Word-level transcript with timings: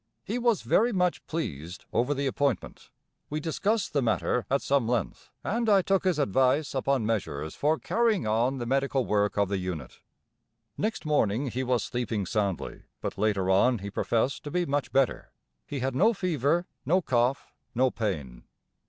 He 0.23 0.39
was 0.39 0.63
very 0.63 0.91
much 0.91 1.23
pleased 1.27 1.85
over 1.93 2.15
the 2.15 2.25
appointment. 2.25 2.89
We 3.29 3.39
discussed 3.39 3.93
the 3.93 4.01
matter 4.01 4.47
at 4.49 4.63
some 4.63 4.87
length, 4.87 5.29
and 5.43 5.69
I 5.69 5.83
took 5.83 6.05
his 6.05 6.17
advice 6.17 6.73
upon 6.73 7.05
measures 7.05 7.53
for 7.53 7.77
carrying 7.77 8.25
on 8.25 8.57
the 8.57 8.65
medical 8.65 9.05
work 9.05 9.37
of 9.37 9.47
the 9.47 9.59
unit." 9.59 9.99
Next 10.75 11.05
morning 11.05 11.49
he 11.51 11.61
was 11.63 11.83
sleeping 11.83 12.25
soundly, 12.25 12.81
but 12.99 13.19
later 13.19 13.51
on 13.51 13.77
he 13.77 13.91
professed 13.91 14.43
to 14.45 14.49
be 14.49 14.65
much 14.65 14.91
better. 14.91 15.33
He 15.67 15.81
had 15.81 15.93
no 15.93 16.15
fever, 16.15 16.65
no 16.83 17.03
cough, 17.03 17.53
no 17.75 17.91
pain. 17.91 18.45